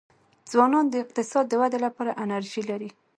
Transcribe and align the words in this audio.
ځوانان 0.51 0.85
د 0.89 0.95
اقتصاد 1.03 1.45
د 1.49 1.53
ودې 1.61 1.79
لپاره 1.85 2.17
انرژي 2.23 2.63
لري. 2.71 2.89